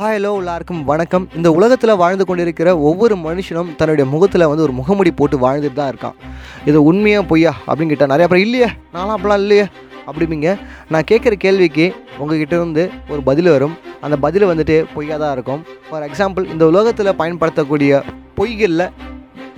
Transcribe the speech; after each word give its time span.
Hi 0.00 0.14
hello 0.16 0.30
எல்லாருக்கும் 0.40 0.80
வணக்கம். 0.88 1.24
இந்த 1.38 1.48
உலகத்தில் 1.56 1.92
வாழ்ந்து 2.00 2.24
கொண்டிருக்கிற 2.28 2.68
ஒவ்வொரு 2.88 3.14
மனுஷனும் 3.26 3.68
தன்னுடைய 3.78 4.04
முகத்தில் 4.14 4.44
வந்து 4.50 4.64
ஒரு 4.64 4.74
முகமுடி 4.78 5.10
போட்டு 5.18 5.36
வாழ்ந்துட்டு 5.44 5.78
தான் 5.80 5.90
இருக்கான். 5.92 6.16
இது 6.68 6.78
உண்மையாக 6.90 7.24
பொய்யா 7.30 7.52
அப்படின்னு 7.66 7.92
கேட்டால் 7.92 8.12
நிறைய 8.12 8.26
பேர் 8.32 8.42
இல்லையே 8.46 8.68
நானும் 8.94 9.14
அப்படிலாம் 9.16 9.42
இல்லையே 9.44 9.66
அப்படிம்பிங்க. 10.08 10.48
நான் 10.92 11.08
கேட்குற 11.10 11.38
கேள்விக்கு 11.44 11.86
உங்ககிட்ட 12.20 12.54
இருந்து 12.60 12.84
ஒரு 13.12 13.20
பதில் 13.28 13.52
வரும். 13.54 13.78
அந்த 14.04 14.18
பதில் 14.26 14.48
வந்துட்டு 14.52 14.78
பொய்யாக 14.96 15.20
தான் 15.24 15.34
இருக்கும். 15.36 15.62
ஃபார் 15.88 16.06
எக்ஸாம்பிள் 16.08 16.50
இந்த 16.54 16.66
உலகத்தில் 16.72 17.14
பயன்படுத்தக்கூடிய 17.22 18.02
பொய்களில் 18.40 18.86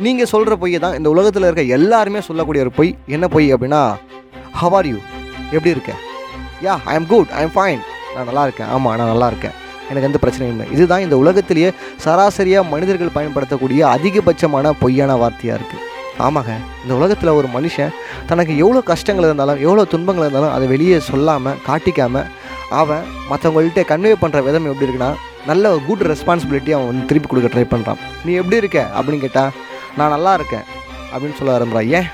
நீங்கள் 0.07 0.32
சொல்கிற 0.34 0.55
பொய்யை 0.64 0.80
தான் 0.87 0.96
இந்த 1.00 1.11
உலகத்தில் 1.16 1.48
இருக்க 1.50 1.77
எல்லாருமே 1.80 2.23
சொல்லக்கூடிய 2.30 2.66
ஒரு 2.66 2.75
பொய். 2.80 2.95
என்ன 3.16 3.29
பொய் 3.37 3.55
அப்படின்னா 3.57 3.84
ஹவ் 4.62 4.77
ஆர் 4.80 4.91
யூ 4.95 4.98
எப்படி 5.55 5.77
இருக்க? 5.77 5.95
Yeah 6.66 6.77
I 6.93 6.96
am 7.00 7.12
good 7.14 7.32
I 7.39 7.43
am 7.46 7.57
fine 7.61 7.80
நான் 8.16 8.29
நல்லா 8.30 8.45
இருக்கேன். 8.48 8.73
ஆமாம் 8.77 8.98
நான் 9.00 9.14
நல்லா 9.14 9.30
இருக்கேன். 9.34 9.57
எனக்கு 9.91 10.09
எந்த 10.11 10.21
பிரச்சனையும் 10.23 10.55
இல்லை. 10.55 10.66
இதுதான் 10.73 11.00
இந்த 11.00 11.16
உலகத்திலேயே 11.16 11.71
சராசரியாக 12.05 12.68
மனிதர்கள் 12.68 13.17
பயன்படுத்தக்கூடிய 13.18 13.86
அதிகபட்சமான 13.96 14.72
பொய்யான 14.81 15.14
வார்த்தையாக 15.22 15.58
இருக்குது 15.58 15.85
ஆமாங்க 16.27 16.53
இந்த 16.82 16.94
உலகத்தில் 16.94 17.36
ஒரு 17.39 17.49
மனுஷன் 17.54 17.94
தனக்கு 18.27 18.57
எவ்வளோ 18.57 18.80
கஷ்டங்கள் 18.80 19.25
இருந்தாலும் 19.25 19.61
எவ்வளோ 19.61 19.85
துன்பங்கள் 19.85 20.25
இருந்தாலும் 20.25 20.53
அதை 20.53 20.68
வெளியே 20.68 20.99
சொல்லாமல் 20.99 21.58
காட்டிக்காமல் 21.67 22.29
அவன் 22.71 23.03
மற்றவங்கள்ட்ட 23.30 23.82
கன்வே 23.91 24.13
பண்ணுற 24.22 24.43
விதம் 24.43 24.67
எப்படி 24.67 24.86
இருக்குன்னா 24.86 25.11
நல்ல 25.46 25.79
குட் 25.86 26.03
ரெஸ்பான்சிபிலிட்டி 26.03 26.71
அவன் 26.71 26.86
வந்து 26.86 27.05
திருப்பி 27.05 27.29
கொடுக்க 27.29 27.50
ட்ரை 27.55 27.64
பண்ணுறான் 27.72 28.00
நீ 28.25 28.32
எப்படி 28.32 28.57
இருக்க? 28.57 28.91
அப்படின்னு 28.99 29.21
கேட்டால் 29.21 29.53
நான் 29.96 30.11
நல்லா 30.11 30.35
இருக்கேன். 30.35 30.64
அப்படின்னு 31.13 31.36
சொல்ல 31.39 31.58
ஆரம்பிறான் 31.58 31.89
ஏன்? 31.89 32.08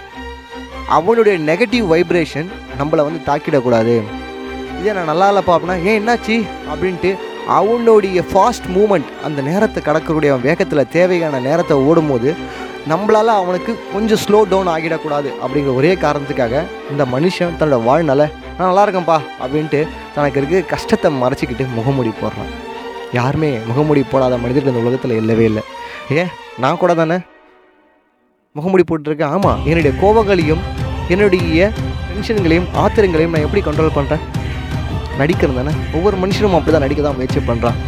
அவனுடைய 0.89 1.39
நெகட்டிவ் 1.39 1.87
வைப்ரேஷன் 1.93 2.49
நம்மளை 2.79 3.03
வந்து 3.09 3.21
தாக்கிடக்கூடாது. 3.27 4.03
இதே 4.81 4.93
நான் 4.93 5.11
நல்லா 5.13 5.33
இல்லைப்பா? 5.33 5.57
அப்படின்னா 5.57 5.85
ஏன் 5.85 5.99
என்னாச்சு? 6.01 6.37
அப்படின்ட்டு 6.73 7.11
அவனுடைய 7.49 8.25
ஃபாஸ்ட் 8.33 8.69
மூமெண்ட் 8.75 9.05
அந்த 9.23 9.43
நேரத்தை 9.43 9.83
கடக்கக்கூடிய 9.83 10.31
அவன் 10.31 10.43
வேகத்தில் 10.43 10.89
தேவையான 10.89 11.41
நேரத்தை 11.41 11.77
ஓடும்போது 11.77 12.35
நம்மளால் 12.89 13.27
அவனுக்கு 13.27 13.79
கொஞ்சம் 13.93 14.19
ஸ்லோ 14.19 14.49
டவுன் 14.49 14.67
ஆகிடக்கூடாது 14.67 15.29
அப்படிங்கிற 15.43 15.75
ஒரே 15.75 15.95
காரணத்துக்காக 15.95 16.63
இந்த 16.91 17.05
மனுஷன் 17.05 17.57
தன்னோட 17.59 17.85
வாழ்நாள 17.85 18.23
நான் 18.59 18.69
நல்லா 18.69 18.85
இருக்கேன்ப்பா 18.87 19.19
அப்படின்ட்டு 19.43 19.89
தனக்கு 20.15 20.39
இருக்க 20.41 20.61
கஷ்டத்தை 20.61 21.11
மறைச்சிக்கிட்டு 21.23 21.67
முகமூடி 21.75 22.13
போடுறான். 22.23 22.51
யாருமே 23.13 23.59
முகமூடி 23.67 24.03
போடாத 24.03 24.37
மனிதர்கள் 24.37 24.73
இந்த 24.73 24.83
உலகத்தில் 24.83 25.11
இல்லவே 25.11 25.45
இல்லை. 25.45 25.63
ஏன்? 26.11 26.27
நான் 26.59 26.77
கூட 26.77 26.95
தானே 26.95 27.19
முகமூடி 28.53 28.85
போட்டுருக்கேன். 28.91 29.29
ஆமாம் 29.29 29.61
என்னுடைய 29.65 29.97
கோபங்களையும் 30.01 30.63
என்னுடைய 31.09 31.73
டென்ஷன்களையும் 32.09 32.69
ஆத்திரங்களையும் 32.75 33.31
நான் 33.31 33.47
எப்படி 33.49 33.63
கண்ட்ரோல் 33.63 33.97
பண்ணுறேன் 33.97 34.25
நடிக்கிறது 35.21 35.59
தானே? 35.61 35.73
ஒவ்வொரு 35.97 36.17
மனுஷனும் 36.23 36.57
அப்படி 36.59 36.73
தான் 36.75 36.85
நடிக்க 36.87 37.03
தான் 37.07 37.19
முயற்சி 37.19 37.41
பண்ணுறான் 37.51 37.79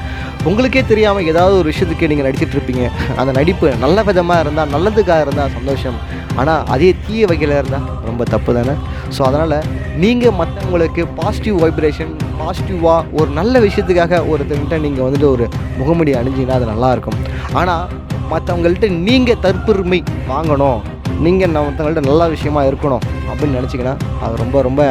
உங்களுக்கே 0.48 0.82
தெரியாமல் 0.90 1.28
ஏதாவது 1.32 1.54
ஒரு 1.60 1.68
விஷயத்துக்கு 1.72 2.08
நீங்கள் 2.10 2.26
நடிச்சிட்டு 2.26 2.56
இருப்பீங்க. 2.56 2.84
அந்த 3.20 3.30
நடிப்பு 3.38 3.66
நல்ல 3.84 3.98
விதமாக 4.08 4.42
இருந்தால் 4.44 4.72
நல்லதுக்காக 4.74 5.24
இருந்தால் 5.26 5.54
சந்தோஷம். 5.56 5.96
ஆனால் 6.40 6.62
அதே 6.74 6.90
தீய 7.06 7.26
வகையில் 7.30 7.54
இருந்தால் 7.60 7.86
ரொம்ப 8.08 8.22
தப்பு 8.34 8.52
தானே? 8.58 8.74
ஸோ 9.16 9.20
அதனால் 9.28 9.58
நீங்கள் 10.04 10.36
மற்றவங்களுக்கு 10.40 11.02
பாசிட்டிவ் 11.20 11.58
வைப்ரேஷன் 11.64 12.12
பாசிட்டிவாக 12.40 13.04
ஒரு 13.18 13.30
நல்ல 13.40 13.60
விஷயத்துக்காக 13.66 14.22
ஒருத்தங்கிட்ட 14.32 14.78
நீங்கள் 14.86 15.06
வந்துட்டு 15.06 15.28
ஒரு 15.34 15.46
முகமுடி 15.80 16.14
அணிஞ்சிங்கன்னா 16.20 16.58
அது 16.60 16.72
நல்லாயிருக்கும் 16.72 17.20
ஆனால் 17.60 17.84
மற்றவங்கள்ட்ட 18.32 18.88
நீங்கள் 19.08 19.40
தற்பெருமை 19.46 20.00
வாங்கணும். 20.32 20.80
நீங்கள் 21.24 21.52
மற்றவங்கள்ட்ட 21.54 22.02
நல்ல 22.10 22.28
விஷயமா 22.34 22.62
இருக்கணும் 22.70 23.04
அப்படின்னு 23.30 23.58
நினச்சிங்கன்னா 23.58 23.94
அது 24.24 24.34
ரொம்ப 24.42 24.62
ரொம்ப 24.62 24.82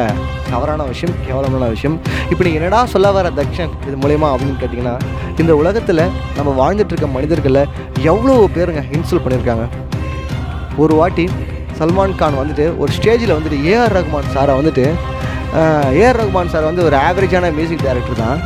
தவறான 0.50 0.82
விஷயம் 0.90 1.14
கேவலமான 1.26 1.68
விஷயம். 1.74 1.96
இப்படி 2.32 2.50
என்னடா 2.58 2.80
சொல்ல 2.94 3.10
வர 3.16 3.30
தக்ஷன் 3.38 3.72
இது 3.86 3.96
மூலயமா 4.02 4.28
அப்படின்னு 4.34 4.60
கேட்டிங்கன்னா 4.62 4.94
இந்த 5.42 5.52
உலகத்தில் 5.56 6.02
நம்ம 6.36 6.50
வாழ்ந்துட்டுருக்க 6.60 7.08
மனிதர்களை 7.16 7.62
எவ்வளோ 8.12 8.36
பேருங்க 8.56 8.82
இன்சல்ட் 8.96 9.24
பண்ணியிருக்காங்க 9.24 9.66
ஒரு 10.76 10.94
வாட்டி 11.00 11.26
சல்மான் 11.78 12.16
கான் 12.20 12.40
வந்துட்டு 12.40 12.66
ஒரு 12.78 12.92
ஸ்டேஜில் 12.98 13.36
வந்துட்டு 13.36 13.58
ஏஆர் 13.70 13.94
ரஹ்மான் 13.98 14.32
சாரை 14.34 14.54
வந்துட்டு 14.60 14.84
ஏஆர் 16.00 16.20
ரஹ்மான் 16.20 16.52
சார் 16.52 16.68
வந்து 16.70 16.84
ஒரு 16.84 16.96
ஆவரேஜான 16.96 17.54
மியூசிக் 17.58 17.84
டைரக்டர் 17.86 18.22
தான். 18.24 18.38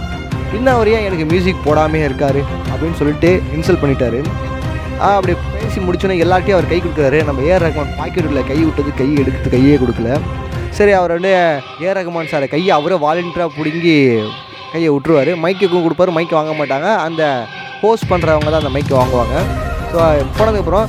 இன்னும் 0.56 0.74
அவர் 0.74 0.88
ஏன் 0.88 1.06
எனக்கு 1.08 1.24
மியூசிக் 1.24 1.66
போடாமே 1.66 2.00
இருக்கார் 2.04 2.40
அப்படின்னு 2.72 2.98
சொல்லிட்டு 3.00 3.30
இன்சல்ட் 3.56 3.82
பண்ணிட்டாரு. 3.82 4.20
அப்படி 5.06 5.32
பேசி 5.54 5.78
முடிச்சோன்னே 5.86 6.16
எல்லார்ட்டையும் 6.24 6.56
அவர் 6.56 6.70
கை 6.72 6.78
கொடுக்குறாரு. 6.84 7.18
நம்ம 7.28 7.42
ஏஆர் 7.48 7.64
ரஹ்மான் 7.66 7.94
பாக்கெட்டுக்குள்ள 8.00 8.42
கை 8.50 8.58
விட்டது 8.64 8.92
கை 9.00 9.08
எடுத்து 9.22 9.54
கையே 9.54 9.76
கொடுக்கல. 9.82 10.10
சரி 10.78 10.92
அவர் 10.98 11.14
வந்து 11.16 11.32
ஏஆர் 11.84 11.98
ரஹ்மான் 11.98 12.30
சார் 12.32 12.46
கையை 12.54 12.72
அவரே 12.78 12.96
வாலண்டியராக 13.04 13.50
பிடுங்கி 13.58 13.96
கையை 14.72 14.88
விட்டுருவார். 14.94 15.32
மைக்குக்கும் 15.44 15.86
கொடுப்பாரு 15.86 16.16
மைக்கு 16.18 16.34
வாங்க 16.38 16.54
மாட்டாங்க. 16.60 16.88
அந்த 17.06 17.22
ஹோஸ்ட் 17.82 18.08
பண்ணுறவங்க 18.12 18.50
தான் 18.52 18.62
அந்த 18.62 18.72
மைக்கு 18.76 18.94
வாங்குவாங்க. 19.00 19.36
ஸோ 19.92 19.98
போனதுக்கப்புறம் 20.38 20.86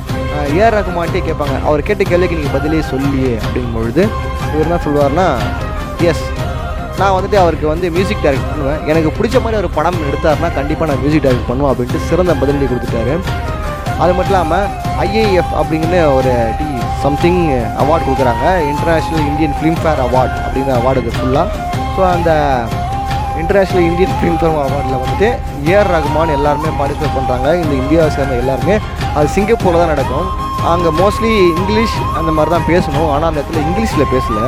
ஏஆர் 0.56 0.76
ரகுமான்ட்டே 0.78 1.20
கேட்பாங்க. 1.28 1.54
அவர் 1.68 1.86
கேட்ட 1.88 2.02
கேள்விக்கு 2.10 2.38
நீங்கள் 2.40 2.56
பதிலே 2.56 2.82
சொல்லியே 2.92 3.32
அப்படிங்கும் 3.44 3.76
பொழுது 3.78 4.02
இவர் 4.50 4.64
என்ன 4.66 4.78
சொல்லுவார்னா 4.86 5.26
எஸ் 6.10 6.24
நான் 7.00 7.14
வந்துட்டு 7.16 7.38
அவருக்கு 7.42 7.66
வந்து 7.72 7.86
மியூசிக் 7.96 8.24
டைரக்ட் 8.24 8.50
பண்ணுவேன். 8.50 8.80
எனக்கு 8.90 9.10
பிடிச்ச 9.18 9.36
மாதிரி 9.44 9.58
ஒரு 9.62 9.70
படம் 9.76 10.00
எடுத்தாருன்னா 10.08 10.50
கண்டிப்பாக 10.58 10.88
நான் 10.90 11.02
மியூசிக் 11.04 11.24
டைரக்ட் 11.26 11.48
பண்ணுவேன் 11.50 11.72
அப்படின்ட்டு 11.72 12.08
சிறந்த 12.10 12.34
பதிலடி 12.42 12.66
கொடுத்துட்டாரு. 12.72 13.14
அது 14.02 14.12
மட்டும் 14.16 14.34
இல்லாமல் 14.34 14.66
ஐஏஎஃப் 15.06 15.54
அப்படிங்கிற 15.60 15.96
ஒரு 16.18 16.32
டி 16.58 16.68
சம்திங் 17.04 17.42
அவார்டு 17.82 18.04
கொடுக்குறாங்க. 18.06 18.46
இன்டர்நேஷ்னல் 18.70 19.26
இந்தியன் 19.30 19.54
ஃபிலிம்ஃபேர் 19.58 20.00
அவார்டு 20.06 20.36
அப்படிங்கிற 20.44 20.74
அவார்டு 20.80 21.02
இது 21.02 21.12
ஃபுல்லாக 21.18 21.48
ஸோ 21.94 22.00
அந்த 22.16 22.30
இன்டர்நேஷ்னல் 23.40 23.86
இந்தியன் 23.90 24.14
ஃபிலிம்ஃபேர் 24.18 24.56
அவார்டில் 24.66 25.00
வந்துட்டு 25.02 25.28
ஏஆர் 25.70 25.90
ரகுமான் 25.94 26.34
எல்லாருமே 26.38 26.70
பார்ட்டிசிபேட் 26.78 27.16
பண்ணுறாங்க 27.18 27.48
இந்த 27.62 27.72
இந்தியாவை 27.82 28.10
சேர்ந்த 28.16 28.36
எல்லாருமே. 28.42 28.74
அது 29.16 29.28
சிங்கப்பூரில் 29.36 29.82
தான் 29.82 29.92
நடக்கும். 29.94 30.28
அங்கே 30.72 30.90
மோஸ்ட்லி 31.00 31.32
இங்கிலீஷ் 31.60 31.96
அந்த 32.18 32.30
மாதிரி 32.36 32.50
தான் 32.56 32.68
பேசணும். 32.72 33.08
ஆனால் 33.14 33.28
அந்த 33.30 33.40
இடத்துல 33.40 33.62
இங்கிலீஷில் 33.68 34.10
பேசல. 34.14 34.40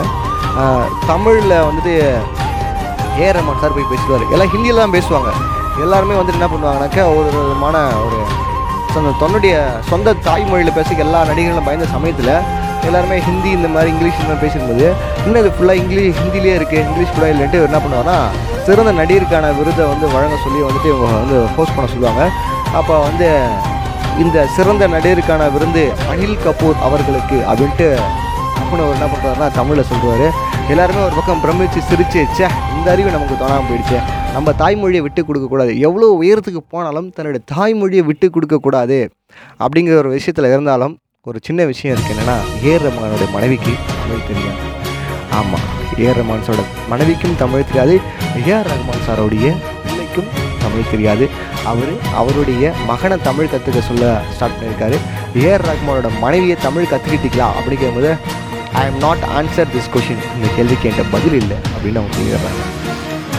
தமிழில் 1.11 1.57
வந்துட்டு 1.69 1.95
ஏஆர் 3.23 3.37
ரகுமான் 3.39 3.63
சார் 3.65 3.77
போய் 3.77 3.91
பேசுவார் 3.95 4.25
எல்லாம் 4.35 4.53
ஹிந்தியில் 4.55 4.83
தான் 4.85 4.97
பேசுவாங்க. 4.99 5.33
எல்லாருமே 5.85 6.17
வந்துட்டு 6.19 6.41
என்ன 6.41 6.51
பண்ணுவாங்கனாக்கா 6.55 7.05
ஒரு 7.19 7.29
விதமான 7.37 7.77
ஒரு 8.07 8.19
தன்னுடைய 8.95 9.55
சொந்த 9.91 10.15
தாய்மொழியில் 10.27 10.77
பேச 10.77 10.89
எல்லா 11.05 11.21
நடிகர்களும் 11.25 11.69
பயந்த 11.69 11.87
சமயத்தில் 11.87 12.33
எல்லாருமே 12.87 13.17
ஹிந்தி 13.27 13.51
இந்த 13.51 13.69
மாதிரி 13.69 13.91
இங்கிலீஷ் 13.93 14.17
இந்த 14.17 14.29
மாதிரி 14.29 14.43
பேசியிருந்தது 14.45 14.87
இன்னும் 15.25 15.41
இது 15.43 15.51
ஃபுல்லாக 15.57 15.81
இங்கிலீஷ் 15.83 16.19
ஹிந்திலேயே 16.21 16.55
இருக்குது 16.59 16.83
இங்கிலீஷ் 16.85 17.13
ஃபுல்லாக 17.13 17.33
இல்லைன்ட்டு 17.35 17.61
என்ன 17.69 17.79
பண்ணுவாங்கன்னா 17.79 18.19
சிறந்த 18.67 18.93
நடிகருக்கான 18.93 19.53
விருதை 19.59 19.85
வந்து 19.87 20.07
வழங்க 20.15 20.37
சொல்லி 20.45 20.61
வந்துட்டு 20.63 20.91
இவங்க 20.93 21.13
வந்து 21.15 21.39
ஹோஸ்ட் 21.57 21.77
பண்ண 21.77 21.89
சொல்லுவாங்க. 21.91 22.25
அப்போ 22.75 22.95
வந்து 23.01 23.29
இந்த 24.19 24.39
சிறந்த 24.57 24.85
நடிகருக்கான 24.89 25.51
விருந்து 25.53 25.83
அனில் 26.11 26.43
கபூர் 26.45 26.83
அவர்களுக்கு 26.83 27.39
அப்படின்ட்டு 27.51 27.89
அப்புன்னு 28.61 28.85
அவர் 28.85 28.97
என்ன 28.99 29.09
பண்ணுறாருன்னா 29.13 29.49
தமிழில் 29.59 29.91
சொல்லுவார் 29.93 30.27
எல்லாருமே 30.71 31.01
ஒரு 31.07 31.15
பக்கம் 31.19 31.41
பிரமிச்சு 31.45 31.81
சிரிச்சு 31.89 32.19
வச்சே 32.23 32.47
இந்த 32.75 32.87
அறிவு 32.93 33.11
நமக்கு 33.15 33.35
தோணாமல் 33.41 33.69
போயிடுச்சு. 33.69 33.99
நம்ம 34.35 34.53
தாய்மொழியை 34.61 35.03
விட்டு 35.07 35.23
கொடுக்கக்கூடாது 35.29 35.73
எவ்வளோ 35.87 36.07
உயரத்துக்கு 36.21 36.61
போனாலும் 36.75 37.09
தன்னுடைய 37.17 37.43
தாய்மொழியை 37.53 38.03
விட்டு 38.11 38.27
கொடுக்கக்கூடாது 38.35 38.99
அப்படிங்கிற 39.65 39.97
ஒரு 40.03 40.11
விஷயத்தில் 40.17 40.51
இருந்தாலும் 40.53 40.95
ஒரு 41.27 41.39
சின்ன 41.47 41.65
விஷயம் 41.71 41.95
இருக்குது 41.95 42.15
என்னென்னா 42.15 42.37
ஏர் 42.71 42.85
ரஹ்மானோட 42.87 43.27
மனைவிக்கு 43.35 43.73
தமிழ் 44.01 44.27
தெரியாது. 44.31 44.63
ஆமாம் 45.39 45.67
ஏஆர் 46.03 46.19
ரஹ்மான் 46.21 46.45
சாரோட 46.47 46.63
மனைவிக்கும் 46.93 47.37
தமிழ் 47.43 47.69
தெரியாது. 47.69 47.95
ஏஆர் 48.41 48.71
ரஹ்மான் 48.73 49.05
சாரோடைய 49.07 49.47
பிள்ளைக்கும் 49.85 50.31
தமிழ் 50.65 50.91
தெரியாது. 50.93 51.25
அவர் 51.71 51.93
அவருடைய 52.21 52.73
மகனை 52.91 53.19
தமிழ் 53.29 53.51
கற்றுக்க 53.53 53.83
சொல்ல 53.91 54.07
ஸ்டார்ட் 54.35 54.57
பண்ணியிருக்காரு 54.57 54.97
ஏஆர் 55.43 55.67
ரஹ்மானோட 55.71 56.09
மனைவியை 56.25 56.57
தமிழ் 56.67 56.91
கற்றுக்கிட்டீங்களா 56.93 57.49
அப்படிங்கும்போது 57.59 58.13
I 58.81 58.83
am 58.91 58.99
not 59.05 59.25
answer 59.39 59.71
this 59.73 59.89
question 59.95 60.23
இந்த 60.35 60.49
கேள்விக்கு 60.57 60.87
என்கிட்ட 60.89 61.05
பதில் 61.15 61.37
இல்லை 61.41 61.57
அப்படின்னு 61.73 61.99
அவங்க 62.01 62.15
சொல்லிடுறாங்க. 62.19 62.63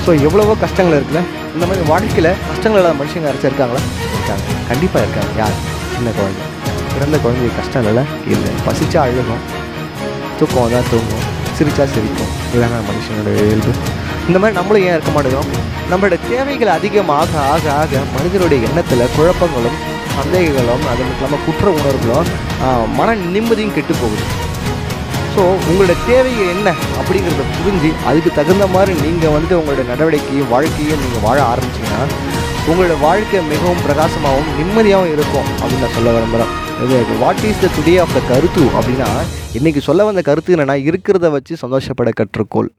ஸோ 0.05 0.09
எவ்வளவோ 0.27 0.53
கஷ்டங்கள் 0.63 0.97
இருக்குல்ல? 0.97 1.21
இந்த 1.55 1.66
மாதிரி 1.69 1.83
வாழ்க்கையில் 1.91 2.29
கஷ்டங்கள் 2.49 2.79
இல்லாத 2.81 2.95
மனுஷங்க 3.01 3.27
யாராச்சும் 3.27 3.49
இருக்காங்களா 3.51 3.81
இருக்காங்க. 4.15 4.44
கண்டிப்பாக 4.69 5.03
இருக்காங்க. 5.06 5.31
யார்? 5.41 5.56
சின்ன 5.95 6.12
குழந்தை. 6.18 6.44
பிறந்த 6.94 7.18
குழந்தைக்கு 7.24 7.57
கஷ்டம் 7.59 7.88
இல்லை 7.91 8.03
இல்லை. 8.33 8.51
பசிச்சா 8.68 9.00
அழுகும். 9.07 9.44
தூக்கம் 10.39 10.75
தான் 10.75 10.88
தூங்கும். 10.91 11.25
சிரிச்சா 11.57 11.83
சிரிக்கும். 11.95 12.31
இதுதாங்க 12.51 12.79
மனுஷனோட 12.91 13.33
இயல்பு. 13.47 13.74
இந்த 14.27 14.38
மாதிரி 14.41 14.56
நம்மளும் 14.59 14.86
ஏன் 14.88 14.95
இருக்க 14.97 15.12
மாட்டேங்கிறோம்? 15.15 15.51
நம்மளோட 15.91 16.15
தேவைகள் 16.29 16.75
அதிகமாக 16.77 17.31
ஆக 17.53 17.65
ஆக 17.81 18.01
மனிதனுடைய 18.15 18.68
எண்ணத்தில் 18.69 19.12
குழப்பங்களும் 19.18 19.77
சந்தேகங்களும் 20.18 20.83
அது 20.91 21.01
மட்டும் 21.06 21.19
இல்லாமல் 21.19 21.45
குற்ற 21.45 21.68
உணர்வுகளும் 21.79 22.31
மன 23.00 23.15
நிம்மதியும் 23.36 23.75
கெட்டு 23.77 23.94
போகுது. 24.01 24.25
ஸோ 25.35 25.44
உங்களோட 25.69 25.94
தேவைகள் 26.07 26.51
என்ன 26.56 26.69
அப்படிங்கிறத 27.00 27.44
புரிஞ்சு 27.57 27.89
அதுக்கு 28.09 28.31
தகுந்த 28.39 28.65
மாதிரி 28.74 28.94
நீங்கள் 29.06 29.33
வந்துட்டு 29.35 29.57
உங்களோட 29.59 29.83
நடவடிக்கையும் 29.91 30.51
வாழ்க்கையும் 30.53 31.01
நீங்கள் 31.03 31.24
வாழ 31.27 31.38
ஆரம்பிச்சீங்கன்னா 31.51 32.01
உங்களோட 32.71 32.95
வாழ்க்கை 33.06 33.39
மிகவும் 33.53 33.81
பிரகாசமாகவும் 33.85 34.51
நிம்மதியாகவும் 34.59 35.13
இருக்கும் 35.15 35.47
அப்படின்னு 35.62 35.83
நான் 35.85 35.95
சொல்ல 35.95 36.12
விரும்புகிறேன் 36.18 36.51
இது 36.83 37.18
what 37.24 37.44
is 37.50 37.63
the 37.63 37.69
today 37.77 37.95
of 38.03 38.13
the 38.18 38.21
கருத்து 38.30 38.63
அப்படின்னா 38.77 39.09
இன்றைக்கி 39.57 39.81
சொல்ல 39.88 40.06
வந்த 40.09 40.21
கருத்து 40.30 40.53
என்னென்னா 40.56 40.77
இருக்கிறத 40.89 41.30
வச்சு 41.36 41.53
சந்தோஷப்பட 41.63 42.12
கற்றுக்கோள். 42.19 42.69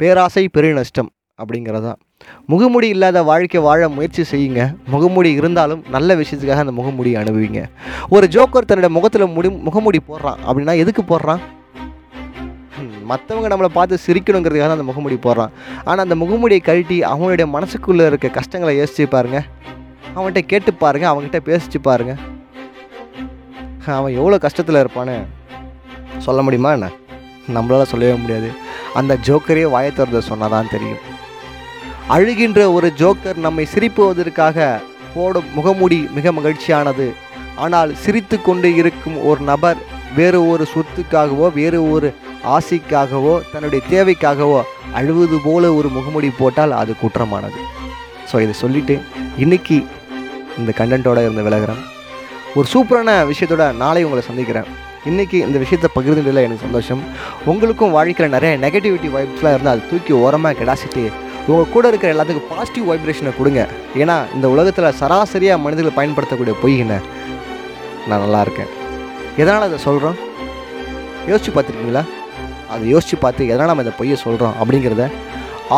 பேராசை 0.00 0.44
பெருநஷ்டம் 0.56 1.10
அப்படிங்கிறதா. 1.42 1.92
முகமுடி 2.52 2.88
இல்லாத 2.94 3.18
வாழ்க்கை 3.30 3.60
வாழ 3.66 3.88
முயற்சி 3.96 4.22
செய்யுங்க. 4.32 4.62
முகமுடி 4.94 5.30
இருந்தாலும் 5.40 5.82
நல்ல 5.96 6.16
விஷயத்துக்காக 6.20 6.64
அந்த 6.64 6.74
முகமுடியை 6.80 7.18
அனுபவிங்க. 7.22 7.62
ஒரு 8.16 8.26
ஜோக்கர் 8.36 8.68
தன்னோட 8.70 8.90
முகத்தில் 8.96 9.32
முடி 9.36 9.48
முகமுடி 9.68 10.00
போடுறான் 10.08 10.40
அப்படின்னா 10.46 10.74
எதுக்கு 10.84 11.04
போடுறான்? 11.12 11.42
மற்றவங்க 13.10 13.48
நம்மளை 13.52 13.70
பார்த்து 13.78 14.04
சிரிக்கணுங்கிறதுக்காக 14.06 14.68
தான் 14.68 14.78
அந்த 14.78 14.88
முகமூடி 14.90 15.16
போடுறான். 15.26 15.52
ஆனால் 15.88 16.04
அந்த 16.06 16.16
முகமூடியை 16.22 16.62
கழட்டி 16.68 16.96
அவனுடைய 17.12 17.46
மனசுக்குள்ளே 17.56 18.06
இருக்க 18.10 18.28
கஷ்டங்களை 18.38 18.74
யோசிச்சு 18.78 19.06
பாருங்க. 19.16 19.40
அவன்கிட்ட 20.16 20.42
கேட்டு 20.52 20.70
பாருங்கள் 20.84 21.12
அவன்கிட்ட 21.12 21.40
பேசிச்சு 21.50 21.80
பாருங்கள் 21.88 22.20
அவன் 23.98 24.16
எவ்வளோ 24.20 24.36
கஷ்டத்தில் 24.44 24.82
இருப்பான்னு 24.82 25.16
சொல்ல 26.24 26.40
முடியுமா 26.46 26.70
என்ன? 26.76 26.86
நம்மளால் 27.56 27.90
சொல்லவே 27.90 28.14
முடியாது. 28.22 28.48
அந்த 29.00 29.12
ஜோக்கரே 29.26 29.64
வாயை 29.74 29.90
திறந்து 29.98 30.22
சொன்னால் 30.30 30.54
தான் 30.54 30.72
தெரியும். 30.74 31.02
அழுகின்ற 32.14 32.60
ஒரு 32.76 32.88
ஜோக்கர் 33.00 33.38
நம்மை 33.46 33.64
சிரிப்புவதற்காக 33.74 34.66
போடும் 35.14 35.50
முகமூடி 35.56 35.98
மிக 36.16 36.32
மகிழ்ச்சியானது. 36.38 37.06
ஆனால் 37.64 37.90
சிரித்து 38.04 38.36
கொண்டு 38.46 38.68
இருக்கும் 38.80 39.18
ஒரு 39.28 39.40
நபர் 39.50 39.78
வேறு 40.16 40.40
ஒரு 40.52 40.64
சொத்துக்காகவோ 40.72 41.46
வேறு 41.60 41.78
ஒரு 41.94 42.08
ஆசைக்காகவோ 42.54 43.34
தன்னுடைய 43.52 43.80
தேவைக்காகவோ 43.92 44.60
அழுவது 44.98 45.36
போல 45.46 45.72
ஒரு 45.78 45.88
முகமுடி 45.96 46.30
போட்டால் 46.40 46.78
அது 46.80 46.94
குற்றமானது. 47.02 47.60
ஸோ 48.30 48.36
இதை 48.44 48.54
சொல்லிவிட்டு 48.62 48.96
இன்னைக்கு 49.44 49.76
இந்த 50.60 50.70
கண்டென்ட்டோட 50.80 51.18
இருந்து 51.26 51.46
விலகிறேன். 51.46 51.82
ஒரு 52.58 52.66
சூப்பரான 52.72 53.10
விஷயத்தோட 53.30 53.64
நாளை 53.82 54.02
உங்களை 54.06 54.22
சந்திக்கிறேன். 54.28 54.68
இன்றைக்கி 55.10 55.38
இந்த 55.46 55.58
விஷயத்தை 55.62 55.88
பகிர்ந்துல 55.96 56.44
எனக்கு 56.46 56.64
சந்தோஷம். 56.66 57.02
உங்களுக்கும் 57.50 57.94
வாழ்க்கையில் 57.96 58.34
நிறைய 58.36 58.52
நெகட்டிவிட்டி 58.64 59.08
வைப்ஸ்லாம் 59.16 59.54
இருந்தால் 59.56 59.76
அது 59.76 59.90
தூக்கி 59.90 60.12
ஓரமாக 60.24 60.58
கிடாசிட்டு 60.60 61.04
உங்கள் 61.50 61.72
கூட 61.74 61.84
இருக்கிற 61.90 62.10
எல்லாத்துக்கும் 62.14 62.48
பாசிட்டிவ் 62.52 62.88
வைப்ரேஷனை 62.90 63.32
கொடுங்க. 63.38 63.62
ஏன்னா 64.02 64.16
இந்த 64.36 64.46
உலகத்தில் 64.54 64.96
சராசரியாக 65.00 65.62
மனிதர்கள் 65.64 65.98
பயன்படுத்தக்கூடிய 65.98 66.54
பொய்கின 66.62 67.00
நான் 68.08 68.22
நல்லா 68.24 68.40
இருக்கேன். 68.46 68.72
எதனால் 69.42 69.68
அதை 69.68 69.78
சொல்கிறோம் 69.88 70.18
யோசிச்சு 71.30 71.52
பார்த்துருக்கீங்களா? 71.54 72.04
அதை 72.74 72.84
யோசித்து 72.94 73.16
பார்த்து 73.24 73.48
எதனால் 73.52 73.70
நம்ம 73.70 73.84
இந்த 73.86 73.94
பொய்யை 74.00 74.18
சொல்கிறோம் 74.26 74.54
அப்படிங்கிறத 74.60 75.06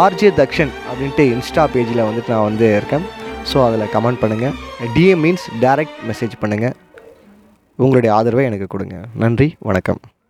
ஆர்ஜே 0.03 0.31
தக்ஷன் 0.41 0.73
அப்படின்ட்டு 0.89 1.25
இன்ஸ்டா 1.35 1.65
பேஜில் 1.75 2.07
வந்துட்டு 2.09 2.33
நான் 2.35 2.49
வந்து 2.49 2.67
இருக்கேன். 2.79 3.07
ஸோ 3.51 3.59
அதில் 3.69 3.93
கமெண்ட் 3.95 4.23
பண்ணுங்கள் 4.23 4.55
டிஎம் 4.97 5.23
மீன்ஸ் 5.25 5.49
டைரக்ட் 5.65 5.99
மெசேஜ் 6.11 6.37
பண்ணுங்கள் 6.45 6.77
உங்களுடைய 7.85 8.13
ஆதரவை 8.19 8.45
எனக்கு 8.51 8.67
கொடுங்க. 8.75 8.97
நன்றி 9.25 9.49
வணக்கம். 9.69 10.01